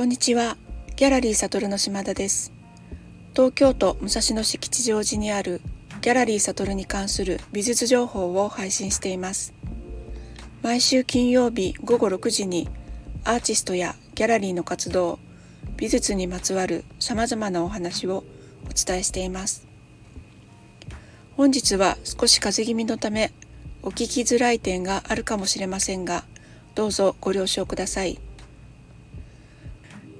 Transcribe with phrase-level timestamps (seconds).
[0.00, 0.56] こんにちは。
[0.96, 2.54] ギャラリー悟の島田です。
[3.34, 5.60] 東京都武蔵野市吉祥寺にある
[6.00, 9.52] ギャラリー悟に関する美術情報を配信しています。
[10.62, 12.70] 毎週金曜日午後6時に
[13.24, 15.18] アーティストやギャラリーの活動、
[15.76, 18.24] 美術にまつわる様々なお話を
[18.64, 19.66] お伝えしています。
[21.36, 23.34] 本日は少し風邪気味のため
[23.82, 26.24] お聞きづらい点があるかもしれませんが、
[26.74, 28.18] どうぞご了承ください。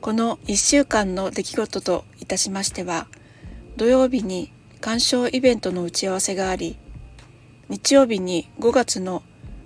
[0.01, 3.07] この1週間の出来事といたしましては
[3.77, 6.79] 土曜日に鑑賞イベントの打ち合わせがあり
[7.69, 9.23] 日曜日に5月の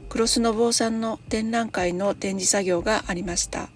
[0.08, 3.68] クロスの坊さんの展覧会の展示作業がありました。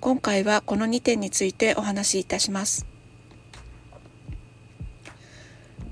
[0.00, 2.86] 今回はこの2点についてお話しいたします。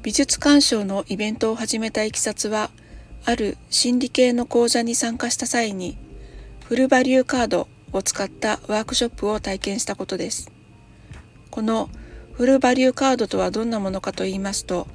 [0.03, 2.71] 美術鑑賞のイベントを始めたいきさつは
[3.27, 5.99] ある心理系の講座に参加した際に
[6.65, 10.51] フルバリューカードを使ったワークショップを体験したことです。
[11.51, 11.91] この
[12.33, 14.87] フルバリューカードとはどんなものかと言いますと、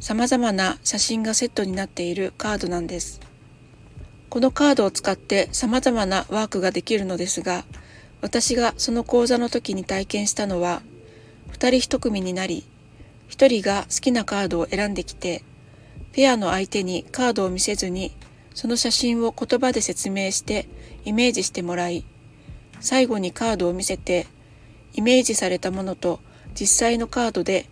[0.00, 3.20] 様々な写真がセットになっているカードなんです。
[4.28, 7.64] このカードを使って様々なワークができるのですが、
[8.20, 10.82] 私がその講座の時に体験したのは、
[11.52, 12.64] 2人1組になり、
[13.30, 15.42] 1人が好きなカードを選んできて、
[16.12, 18.12] ペアの相手にカードを見せずに、
[18.54, 20.68] その写真を言葉で説明して
[21.04, 22.04] イメージしてもらい、
[22.80, 24.26] 最後にカードを見せて
[24.94, 26.20] イメージされたものと
[26.58, 27.66] 実際のカードで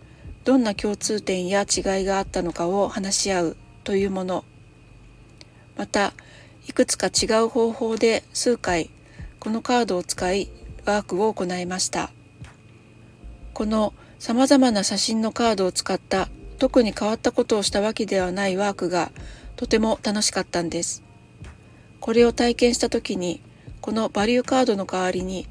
[0.45, 4.45] どんな共通点や違いがあったのかを話し合うというもの。
[5.77, 6.13] また
[6.67, 8.91] いくつか違う方法で数回
[9.41, 10.51] このカードを使い
[10.85, 12.11] ワークを行いました。
[13.55, 16.29] この様々な写真のカードを使った
[16.59, 19.11] 特に変わったことをしたわけではないワークが
[19.57, 21.03] とても楽しかったんです。
[22.01, 23.41] これを体験した時に
[23.89, 25.47] このバリューカードの代わりに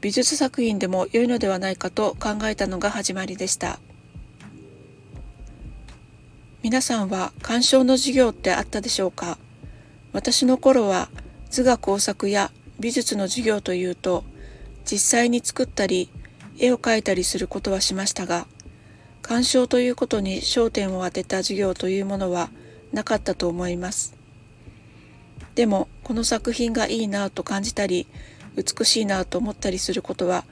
[0.00, 3.78] 美術作品でも良いのではないかと考えたのが始まりでした。
[6.62, 9.36] 皆さんは鑑賞の授業ってあったでしょうか？
[10.14, 11.10] 私の頃は
[11.50, 12.50] 図画工作や
[12.80, 14.24] 美術の授業というと
[14.90, 16.08] 実際に作ったり
[16.58, 18.46] 絵を描いたりすることはしましたが
[19.20, 22.48] 鑑賞ということに焦点を当てた授業というものは
[22.94, 24.13] なかったと思います。
[25.54, 28.06] でもこの作品がいいなと感じたり
[28.56, 30.44] 美しいなと思ったりすることは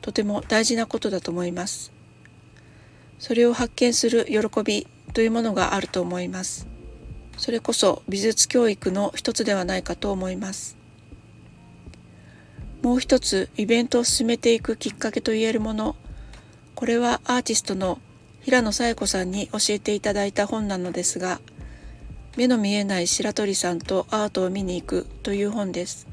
[0.00, 1.92] とても大事なことだと思います。
[3.18, 6.66] それを発見する喜びというものがあると思います。
[7.38, 10.76] それこそ美術教育の一つではないかと思います。
[12.82, 15.96] もう一つイベントを進めていくきっかけと言えるもの、
[16.74, 17.98] これはアーティストの
[18.42, 21.40] 平野紗恵子さんに教えていただいた本なのですが、
[22.36, 26.06] 目の見えない白鳥さんとアートを見に行くという本です。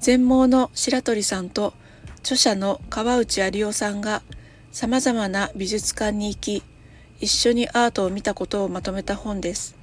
[0.00, 1.74] 全盲の白鳥さんと
[2.18, 4.22] 著者の川内有夫さんが
[4.72, 6.62] 様々な美術館に行き、
[7.20, 9.76] 一緒にアートを見たことをまとめた本です。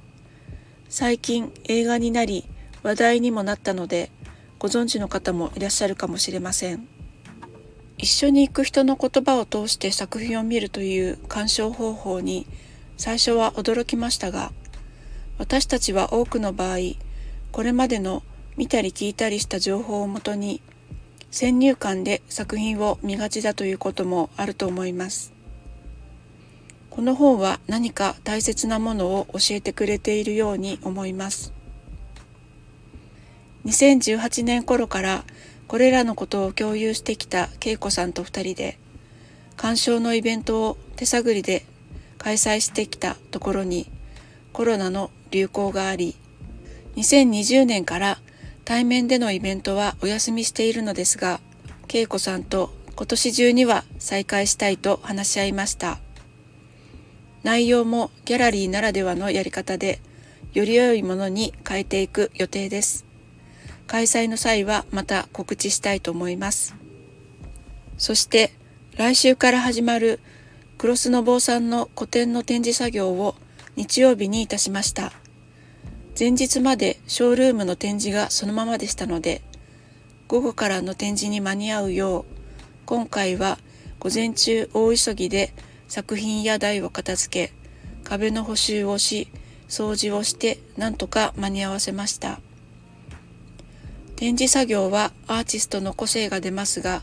[0.90, 2.44] 最近映画になり
[2.82, 4.10] 話題にもなったので、
[4.58, 6.86] ご存知の方もいらっしゃるかもしれません。
[7.98, 12.46] 一緒に行く人の言葉を通して作品を見るという鑑賞方法に
[12.98, 14.52] 最初は驚きましたが、
[15.38, 16.78] 私たちは多くの場合
[17.52, 18.22] これまでの
[18.56, 20.62] 見たり聞いたりした情報をもとに
[21.30, 25.32] 先入観で作品を見がちだということもあると思います。
[26.88, 31.52] この本は何か大切なものを教えてくれているように思います。
[33.66, 35.24] 2018年頃から
[35.68, 38.78] これらのことを共有してきた恵子さんと2人で
[39.56, 41.66] 鑑賞のイベントを手探りで
[42.16, 43.90] 開催してきたところに
[44.52, 46.16] コロナの流行があり、
[46.96, 48.18] 2020年から
[48.64, 51.40] 対面でのイベントはお休みしているのですが、
[51.92, 55.98] 恵子さんと今年中には再開したいと話し合いました。
[57.42, 60.00] 内容もギャラリーならではのやり方で、
[60.54, 63.04] より良いものに変えていく予定です。
[63.86, 66.74] 開催の際はまた告知したいと思います。
[67.98, 68.52] そして
[68.96, 70.18] 来週から始まる
[70.78, 73.34] クロスの坊さんの個展の展示作業を
[73.76, 75.12] 日曜日にいたしました。
[76.18, 79.42] 前日までショールームの展示がそのままでしたので、
[80.28, 82.24] 午後からの展示に間に合うよう、
[82.86, 83.58] 今回は
[83.98, 85.52] 午前中大急ぎで
[85.88, 87.54] 作品や台を片付け、
[88.02, 89.28] 壁の補修をし、
[89.68, 92.40] 掃除をしてなんとか間に合わせました。
[94.14, 97.02] 展示作業はアーティストの個性が出ますが、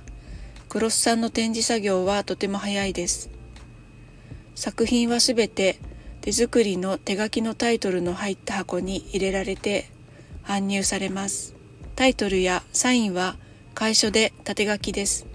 [0.69, 3.29] クロスさんの展示作業はとても早いです。
[4.55, 5.77] 作品はすべて
[6.23, 9.89] 手作りの手書きのタイトルの入った箱に入れられて
[10.45, 11.53] 搬入されます。
[11.97, 13.35] タイトルやサインは
[13.75, 15.25] 楷書で縦書きです。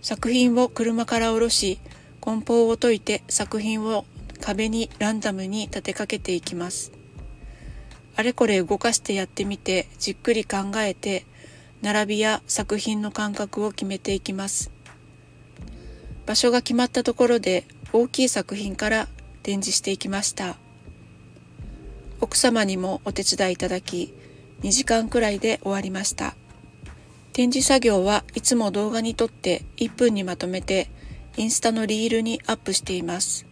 [0.00, 1.80] 作品を車から下ろし、
[2.20, 4.04] 梱包を解いて作品を
[4.40, 6.92] 壁にランダムに立てかけていきます。
[8.14, 11.26] あれこれ動かしてやってみてじっくり考えて
[11.82, 14.70] 並びや作品の間隔を決めていきます。
[16.26, 19.08] 場所が決まったところで大きい作品から
[19.48, 20.56] 展示していきました。
[22.20, 24.12] 奥様にもお手伝いいただき、
[24.60, 26.34] 2時間くらいで終わりました。
[27.32, 30.90] 展示作業はいつも動画に撮って1分にまとめて
[31.38, 33.46] インスタのリールにアップしています。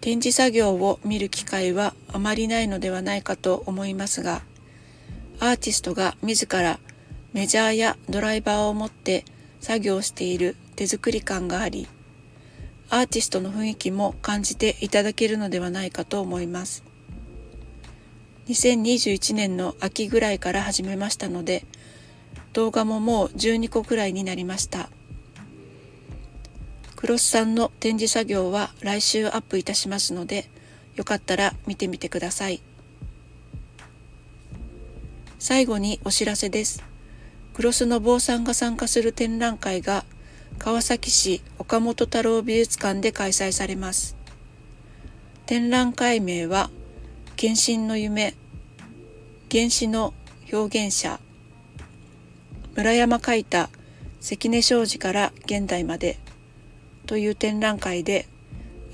[0.00, 4.42] 展示作業を見る機会はあまりないのではないかと思いますが、
[5.38, 6.80] アーティストが自ら
[7.32, 9.24] メジャーやドライバーを持って
[9.60, 11.86] 作業している手作り感があり、
[12.90, 16.84] アーティストの雰囲気も感じていただけるのではないかと思います。
[18.48, 21.66] 2021年の秋ぐらいから始めましたので、
[22.54, 24.88] 動画ももう12個くらいになりました。
[26.96, 30.48] クロスさんの展示作業は来週アップいたしますので、
[30.96, 32.62] よかったら見てみてください。
[35.38, 36.82] 最後にお知らせです。
[37.52, 40.06] クロスの坊さんが参加する展覧会が
[40.58, 44.16] 川崎市岡本太郎美術館で開催されます。
[45.46, 46.68] 展覧会名は、
[47.36, 48.34] 献身の夢、
[49.50, 50.12] 原始の
[50.52, 51.20] 表現者、
[52.74, 53.70] 村山書いた
[54.20, 56.18] 関根商事から現代まで
[57.06, 58.26] という展覧会で、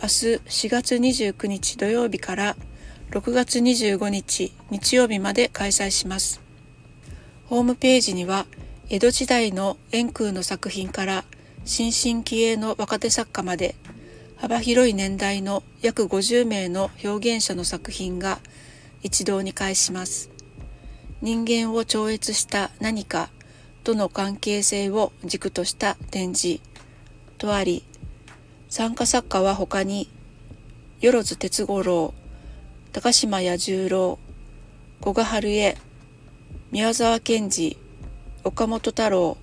[0.02, 2.56] 明日4月29日土曜日から
[3.10, 6.42] 6月25日日曜日まで開催します。
[7.46, 8.46] ホームページには
[8.90, 11.24] 江戸時代の円空の作品から
[11.66, 13.74] 新進気鋭の若手作家まで
[14.36, 18.38] 幅広い年代の約50名の表現者の作品が
[19.02, 20.30] 一堂に会します。
[21.22, 23.30] 人間を超越した何か
[23.82, 26.60] との関係性を軸とした展示
[27.38, 27.82] とあり、
[28.68, 30.10] 参加作家は他に、
[31.02, 32.12] 万津哲五郎、
[32.92, 34.18] 高島彌十郎、
[35.00, 35.78] 古賀春江、
[36.72, 37.78] 宮沢賢治、
[38.42, 39.38] 岡本太郎、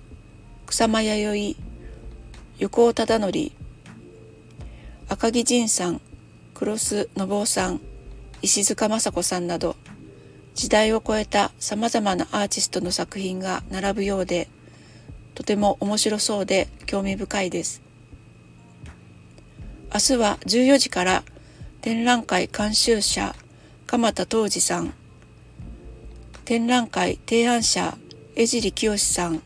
[0.66, 1.71] 草間彌生、
[2.62, 3.50] 横尾忠則。
[5.08, 6.00] 赤木仁さん
[6.54, 7.80] 黒須信夫さん
[8.40, 9.74] 石塚雅子さんなど
[10.54, 14.48] 時代を超えた様々なアーティストの作品が並ぶようで
[15.34, 17.82] とても面白そうで興味深いです。
[19.92, 21.24] 明日は14時から
[21.80, 23.34] 展覧会監修者
[23.88, 24.94] 鎌田東司さん。
[26.44, 27.98] 展覧会提案者
[28.36, 29.42] 江尻清さん。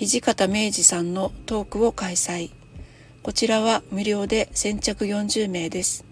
[0.00, 2.52] 土方明治さんのトークを開催。
[3.20, 6.04] こちらは無料で先着40名です。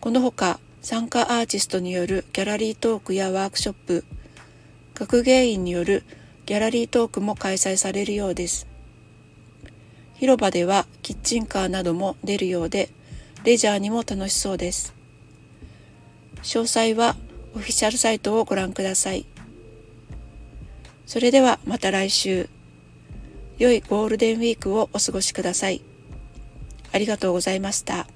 [0.00, 4.04] このほか参加アーティストによるギャラリートークやワークショップ、
[4.94, 6.02] 学芸員による
[6.46, 8.66] ギャラリートークも開催されるようです。
[10.14, 12.88] 広場ではキッチンカーなども出るようで、
[13.44, 14.94] レジャーにも楽しそうです。
[16.42, 17.16] 詳細は
[17.54, 19.26] オフィシャルサイトをご覧ください。
[21.10, 22.48] それではまた来週。
[23.58, 25.82] 良いゴールデンウィークをお過ごしください。
[26.92, 28.06] ありがとうございました。